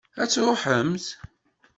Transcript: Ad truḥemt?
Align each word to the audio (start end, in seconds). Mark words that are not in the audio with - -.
Ad 0.21 0.29
truḥemt? 0.29 1.05